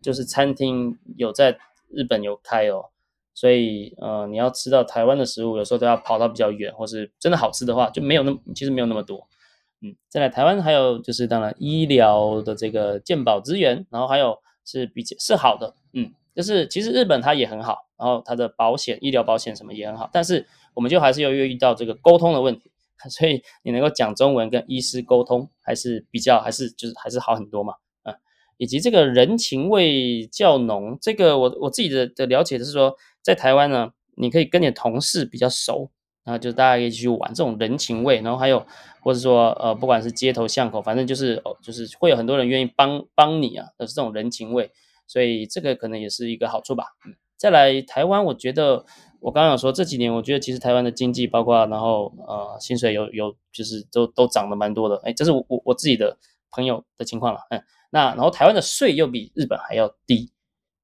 [0.00, 1.58] 就是餐厅有在
[1.90, 2.89] 日本有开哦。
[3.34, 9.26] 所以，呃，你要吃到台湾的食物，有时候都要跑到比较远，或是真的好吃的话，就没有那么，其实没有那么多。
[9.82, 22.70] 嗯，再来台湾还有就是，当然医疗的这个健保资源，然后还有是比较是好的，嗯，就是其实日本它也很好，然后它的保险、医疗保险什么也很好，但是我们就还是要遇到这个沟通的问题，
[23.08, 27.74] 所以你能够讲中文跟医师沟通，还是比较还是就是还是好很多嘛。
[28.60, 35.90] 以及这个人情味较浓，这个我我自己的的了解的是说，在台湾呢，你可以跟你的同事比较熟，
[36.24, 38.66] 然后就大家可以去玩这种人情味，然后还有
[39.00, 44.70] 或者说呃，不管是街头巷口，反正就是哦，就是会有很多人愿意帮帮你啊，都是这种人情味，
[45.06, 46.84] 所以这个可能也是一个好处吧。
[47.06, 48.84] 嗯，再来台湾，我觉得
[49.20, 56.18] 我刚刚有说这几年，我觉得其实台湾的经济包括然后呃薪水有有就是都都涨了蛮多的，哎，这是我我我自己的
[56.50, 57.62] 朋友的情况了，嗯。
[57.92, 60.30] 那然后台湾的税又比日本还要低，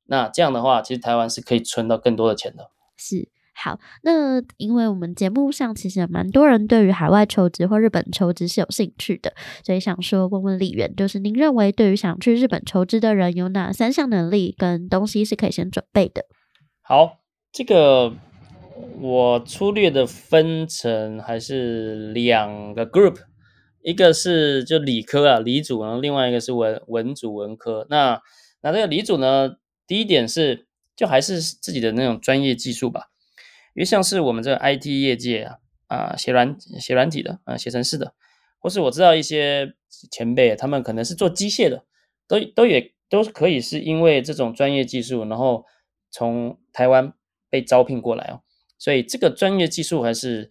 [0.06, 2.70] 那这样的话，其实台湾是可以存到更多的钱的。
[2.96, 9.32] 是好，那因为我们节目上其实蛮多人对于海外求职或日本求职是有兴趣的，
[9.64, 16.24] 所以想说问问李源，就是您认为对于想去日本求职的人，有哪三项能力跟东西是可以先准备的？
[16.82, 17.18] 好，
[17.52, 18.12] 这个
[19.00, 23.16] 我粗略的分成还是两个 group，
[23.86, 27.86] 一个是就理科啊，理组，然后另外一个是文文组文科。
[27.88, 28.20] 那
[28.60, 30.66] 那这个理组呢，第一点是
[30.96, 33.12] 就还是自己的那种专业技术吧，
[33.76, 38.12] 因为像是我们这个 IT 业界啊，啊写软写软体的啊写程式的，
[38.58, 39.74] 或是我知道一些
[40.10, 41.84] 前辈，他们可能是做机械的，
[42.26, 45.64] 都都也都可以是因为这种专业技术，然后
[46.10, 47.12] 从台湾
[47.48, 48.42] 被招聘过来哦。
[48.78, 50.50] 所以这个专业技术还是，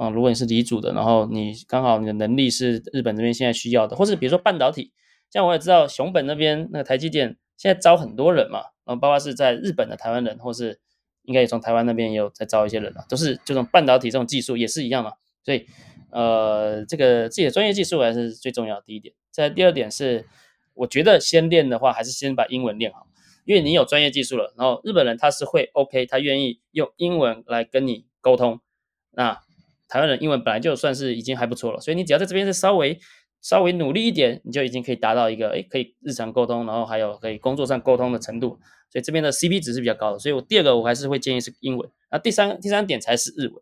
[0.00, 4.94] 啊，如果你是离组的，然后你刚好你的能力是日本这边现在需要的，或是比如说半导体，
[5.28, 10.80] 像我也知道熊本那边那个台积电现在招很多人嘛，然后包括是在日本的台湾人，或是
[11.24, 15.12] 应该也从台湾那边也有在招一些人啊，都是这种半导体这种技术也是一样嘛。
[15.44, 15.66] 所以，
[16.10, 19.14] 呃，这个自己的专业技术还是最重要的第一点。
[19.30, 20.24] 再第二点是，
[20.72, 23.06] 我觉得先练的话，还是先把英文练好。
[23.44, 28.60] 因为你有专业技术了，然后日本人他是会 OK，他愿意用英文来跟你沟通。
[29.12, 29.40] 那
[29.90, 32.98] 台湾人英文本来就算是已经还不错了，所以你只要在这边是稍微
[33.42, 38.58] 稍微努力一点，你就已经可以达到一个诶可以日常沟通，然后还有可以工作上沟通的程度。
[38.88, 40.18] 所以这边的 CP 值是比较高的。
[40.18, 41.88] 所以我第二个我还是会建议是英文。
[42.10, 43.54] 那第三第三点才是日文，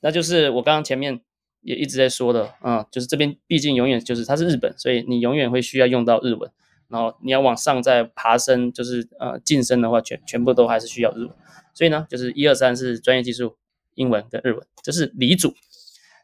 [0.00, 1.20] 那就是我刚刚前面
[1.62, 6.50] 也一直在说的，嗯，就是这边毕竟永远就是它是日本，所以你永远会需要用到日文。
[6.88, 11.30] 然后你要往上再爬升，就是呃晋升的话，全全部都还是需要日文。
[11.72, 13.56] 所以呢，就是一二三是专业技术，
[13.94, 15.54] 英文跟日文，这是理组。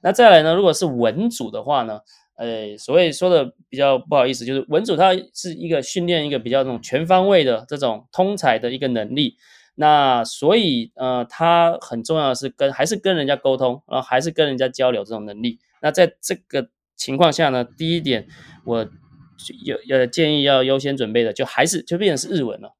[0.06, 1.98] 那再来呢，如果是文组的话呢，
[2.36, 9.34] 呃，所谓说的比较不好意思，就是文组它是一个训练一个比较那种全方位的这种通才的一个能力。
[9.74, 15.58] 那所以呃，它很重要的是跟还是跟人家沟通，然后还是跟人家交流这种能力。
[15.82, 18.28] 那在这个情况下呢，第一点
[18.64, 18.88] 我。
[19.66, 22.72] 有有建议要优先准备的，就还是就变成是日文了，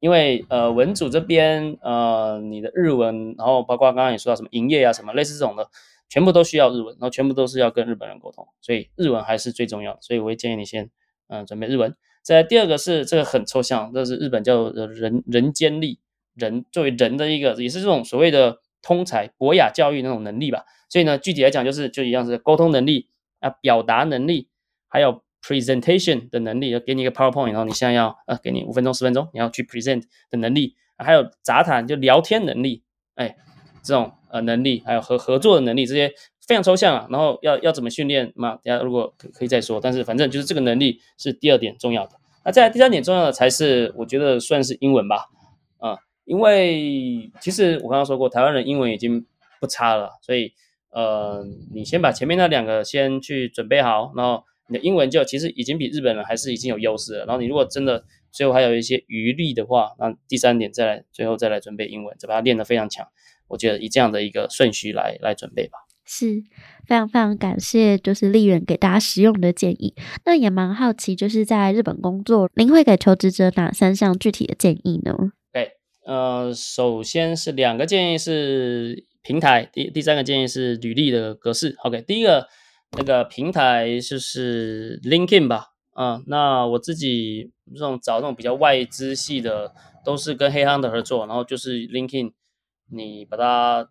[0.00, 5.68] 因为呃文组这边呃你的日文，然后包括刚刚也说到什么营业啊什么类似这种的，
[6.08, 10.90] 全部都需要日文，然后全部都是要跟日本人沟通，所以日文还是最重要的，所以我会建议你先
[11.28, 11.94] 嗯准备日文。
[12.22, 16.00] 再第二个是这个很抽象，这是日本叫人人间力，
[16.34, 23.08] 人作为人的一个也是这种所谓的通才博雅教育那种能力吧，所以呢具体来讲就是就一样是沟通能力
[23.40, 24.48] 啊表达能力
[24.88, 25.22] 还有。
[25.40, 32.82] presentation 的能力，要给你一个 PowerPoint，然后你现在要呃，给你五分钟、十分钟，你要去 present 的能力，还有杂谈就聊天能力，
[33.14, 33.36] 哎，
[33.80, 36.12] 这种呃能力，还有合合作的能力，这些
[36.46, 37.06] 非常抽象啊。
[37.10, 38.56] 然后要要怎么训练嘛？
[38.64, 42.12] 大家如果可以再说，但是反正就是这个能力是第二点重要的。
[42.44, 45.26] 那再第三点重要的才是我觉得算是英文吧，
[45.78, 49.26] 啊，因为其实我刚刚说过，台湾人英文已经
[49.60, 50.52] 不差了，所以
[50.90, 54.44] 呃，你先把前面那两个先去准备好，然后。
[54.70, 57.24] 你的英文就其实已经比日本人还是已经有优势了。
[57.24, 63.08] 然后你如果真的最后还有一些余力的话，那第三点再来，最后再来准备英文，再把它练得非常强。
[63.48, 65.78] 我觉得以这样的一个顺序来来准备吧。
[66.04, 66.42] 是
[66.86, 69.94] 非常非常感谢，就是丽媛给大家实用的建议。
[70.24, 75.14] 那也蛮好奇，就是在日本工作，您会给求职者哪三项具体的建议呢？
[75.52, 75.72] 对，
[76.06, 81.76] 呃，首先是两个建议是平台，第第三个建议是履历的格式。
[81.84, 82.46] OK，第一个。
[82.96, 92.32] 那个平台就是 LinkedIn 吧，啊，那我自己这种找那种比较外资系的，都是跟黑 hunter 合作，然后就是 LinkedIn，
[92.90, 93.90] 你把它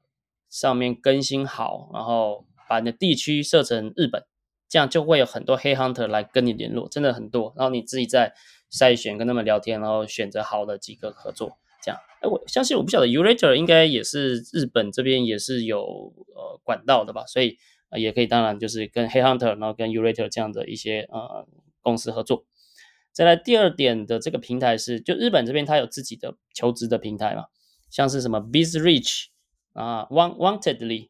[0.49, 4.23] 上面更新好，然后把你的地区设成日本，
[4.67, 8.33] 这样就会有很多黑 hunter 来跟你联络，真的很多，然后你自己再
[8.71, 15.81] 筛选跟他们聊天，然后选择好的几个合作，这样，哎，我相信我不晓得 Urater 应该也是日本这边也是有
[16.35, 17.57] 呃管道的吧，所以。
[17.97, 21.47] 也可以，当然就是跟黑 Hunter，然后跟 Urater 这样的一些呃
[21.81, 22.43] 公司合作。
[23.13, 27.45] 再来第二点的这个平台是，就日本这边它有自己的求职的平台嘛，
[27.89, 29.25] 像是什么 BizReach
[29.73, 31.09] 啊，Want Wantedly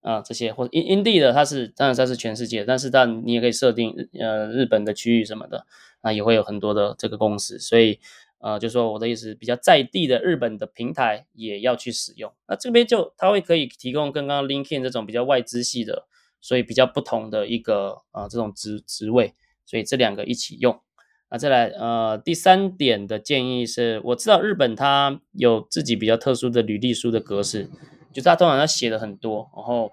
[0.00, 5.66] 啊这些，或者 Indeed 的，它是当然它是全世界，但是但你也可以设定呃日本的区域什么的，
[6.02, 8.00] 那也会有很多的这个公司，所以。
[8.40, 12.32] 呃，就说我的意思，比较在地的日本的平台也要去使用。
[12.46, 16.06] 那这边就它会可以提供跟刚刚 LinkedIn 这种比较外资系的，
[16.40, 19.34] 所以比较不同的一个呃这种职职位，
[19.66, 20.80] 所以这两个一起用。
[21.30, 27.68] 那再来呃第三点的建议是，我知道日本它有自己比较特殊的履历书的格式，
[28.12, 29.92] 就是它通常要写的很多，然后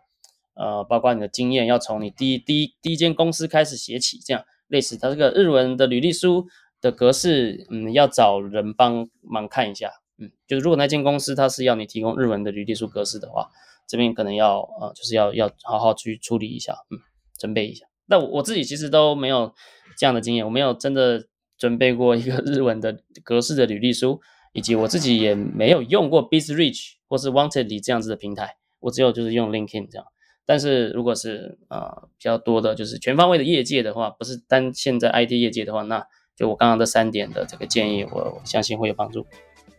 [0.56, 6.48] 呃包括你的经验要从你第一第一第一间公司开始写起，这样类似它这个日文的履历书。
[6.82, 13.50] 的格式，嗯，要找人帮忙看一下，嗯，就是如果那间公司它是要你提供日文的履历书格式的话，
[13.88, 17.00] 这边可能要呃，就是要要好好去处理一下，嗯，
[17.40, 17.88] 准备一下。
[18.08, 19.54] 那我自己其实都没有
[19.98, 21.26] 这样的经验，我没有真的
[21.58, 24.22] 准备过一个 日文的格式的履历书，
[24.54, 30.06] 以及我自己也没有用过 BizReach 或是 Wantedly 这样子的平台，我只有就是用 LinkedIn 这样。
[30.46, 39.26] 但是如果是呃比较多的，就是全方位的业界的话，不是单现在 IT 业界的话，那就我刚刚这三点的这个建议，我相信会有帮助。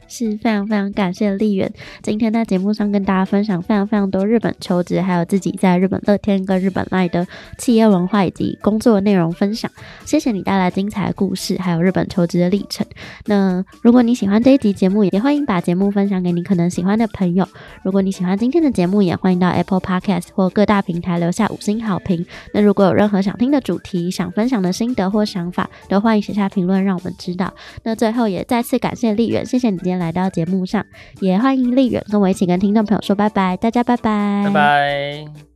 [0.09, 1.71] 是非常非常感谢丽媛
[2.03, 7.27] 今天在节目上跟大家分享非常非常多日本求职，还有自己在日本乐天跟日本赖的
[7.59, 9.71] 企业文化以及工作内容分享。
[10.05, 12.87] 谢谢你带来精彩的故事，还有日本求职的历程。
[13.27, 17.47] 那如果你喜欢这一集节目，也欢迎把节目分享给你可能喜欢的朋友。
[17.83, 22.25] 如果你喜欢今天的节目，也欢迎到 Apple Podcast 或各大平台留下五星好评。
[22.53, 27.53] 那如果有任何想听的主题、想分享的心得或想法，都欢迎写下评论让我们知道。
[27.83, 30.85] 那最后也再次感谢丽媛，谢谢你今天来到节目上，
[31.21, 35.56] 也欢迎丽远跟我一起跟听众朋友说拜拜，大家拜拜，拜拜。